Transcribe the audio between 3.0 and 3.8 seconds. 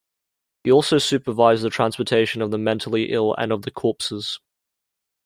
ill and of the